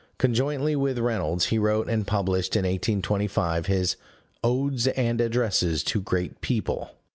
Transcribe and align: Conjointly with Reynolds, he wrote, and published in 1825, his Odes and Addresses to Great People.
Conjointly 0.17 0.75
with 0.75 0.97
Reynolds, 0.97 1.45
he 1.53 1.59
wrote, 1.59 1.87
and 1.87 2.07
published 2.07 2.55
in 2.55 2.63
1825, 2.65 3.67
his 3.67 3.97
Odes 4.43 4.87
and 4.87 5.21
Addresses 5.21 5.83
to 5.83 6.01
Great 6.01 6.41
People. 6.41 6.89